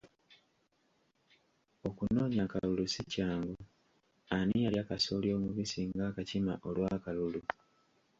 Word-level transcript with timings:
Okunoonya 1.87 2.41
akalulu 2.45 2.83
si 2.93 3.01
kyangu, 3.11 3.55
ani 4.35 4.55
yalya 4.63 4.83
kasooli 4.89 5.27
omubisi 5.37 5.81
ng’akakima 5.89 6.53
olw’akalulu? 6.67 7.41